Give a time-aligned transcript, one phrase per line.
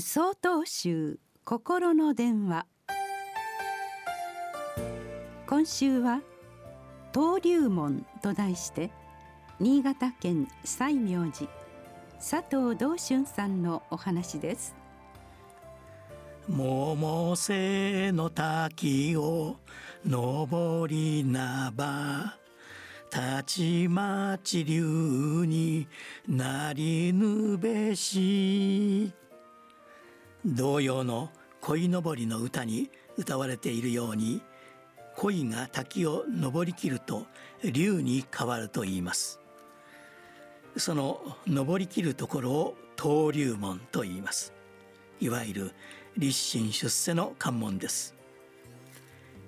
[0.00, 2.66] 総統集心の電話。
[5.46, 6.22] 今週は
[7.14, 8.90] 登竜門と題して
[9.58, 11.50] 新潟県西明寺
[12.18, 14.74] 佐藤道春さんのお話です。
[16.48, 19.56] 百瀬の滝を
[20.06, 22.38] 登りなば
[23.10, 25.86] たちまち竜に
[26.26, 29.12] なりぬべし。
[30.44, 31.30] 同様の
[31.60, 34.40] 鯉のぼりの歌に歌われているように
[35.16, 37.26] 鯉が滝を登りきると
[37.62, 39.40] 竜に変わると言います。
[40.76, 44.52] その登りきるところを登竜門と言います。
[45.20, 45.70] いわゆる
[46.16, 48.14] 立身出世の関門です。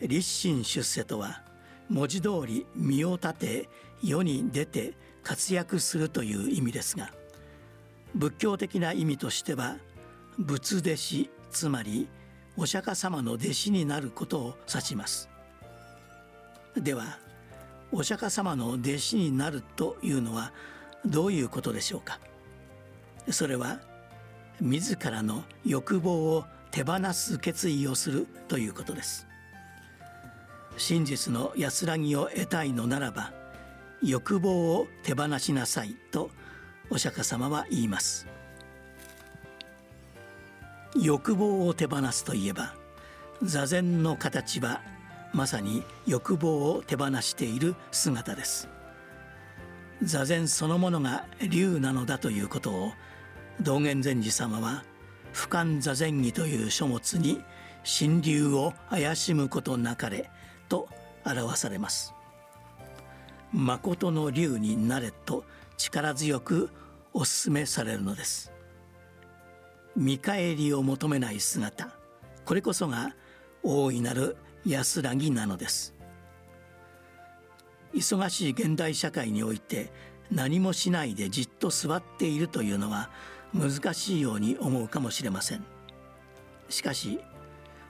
[0.00, 1.42] 立身出世とは
[1.88, 3.68] 文字通り身を立て
[4.02, 7.10] 世に出て活躍するという意味ですが
[8.14, 9.76] 仏教的な意味としては
[10.38, 12.08] 仏弟子つまり
[12.56, 15.28] お釈迦様の弟子になることを指します。
[16.76, 17.18] では
[17.90, 20.52] お釈迦様の弟子になるというのは
[21.04, 22.20] どういうことでしょうか。
[23.30, 23.80] それは
[24.60, 29.26] 自らの欲望を手放す決意をするということです。
[30.76, 33.32] 真実の安らぎを得たいのならば
[34.02, 36.30] 欲望を手放しなさいと
[36.90, 38.26] お釈迦様は言います。
[40.94, 42.74] 欲望を手放すといえば
[43.42, 44.82] 座禅の形は
[45.32, 48.68] まさに欲望を手放している姿です。
[50.02, 52.92] 座禅そのものが竜なのだということを
[53.60, 54.84] 道元禅師様は
[55.32, 57.42] 「俯瞰座禅儀」という書物に
[57.84, 60.30] 「神竜を怪しむことなかれ」
[60.68, 60.88] と
[61.24, 62.14] 表されます。
[63.52, 65.44] 誠の竜になれと
[65.76, 66.70] 力強く
[67.12, 68.52] お勧めされるのです。
[69.96, 71.88] 見返りを求めない姿。
[72.44, 73.16] これこそが
[73.62, 75.94] 大いなる安らぎなのです。
[77.94, 79.90] 忙しい現代社会において
[80.30, 83.10] 何もしないでじっと座っているというのは
[83.54, 85.64] 難しいように思うかもしれません。
[86.68, 87.20] しかし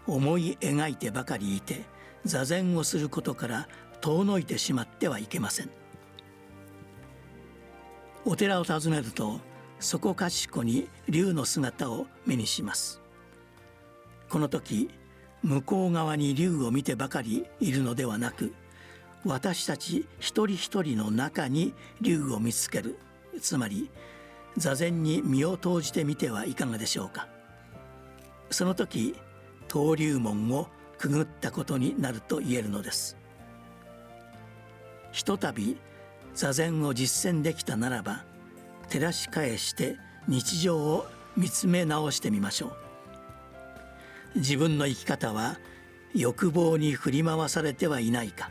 [0.07, 1.85] 思い描いてばかりいて
[2.25, 3.69] 座禅をすることから
[4.01, 5.71] 遠のいてしまってはいけません。
[8.25, 9.41] お寺を訪ねると
[9.79, 13.01] そこかしこに竜の姿を目にします。
[14.29, 14.91] この時
[15.43, 18.53] 向こう側に竜を見てばかりいるのではなく
[19.25, 22.99] 私たち一人一人の中に竜を見つける。
[23.41, 23.91] つまり
[24.57, 27.29] 座禅に身を投じてみてはいかがでしょうか。
[28.51, 29.15] その時
[29.69, 33.17] 登竜門をくぐったことになると言えるのです。
[35.13, 35.77] ひとたび
[36.35, 38.25] 座禅を実践できたならば
[38.89, 39.97] 照らし返して
[40.29, 42.77] 日常を見つめ直してみましょ
[44.35, 44.39] う。
[44.39, 45.59] 自分の生き方は
[46.15, 48.51] 欲望に振り回されてはいないか。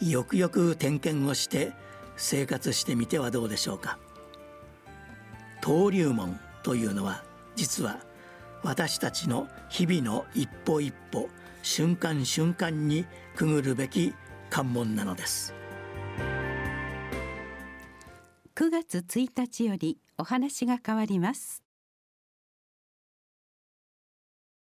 [0.00, 1.72] よくよく点検をして
[2.16, 3.98] 生活してみてはどうでしょうか。
[5.62, 7.24] 登竜門というのは
[7.56, 8.00] 実は
[8.62, 11.28] 私たちの日々の一歩一歩
[11.62, 14.14] 瞬間瞬間にくぐるべき
[14.50, 15.57] 関門なのです。
[18.68, 21.67] 9月1日よりお話が変わります。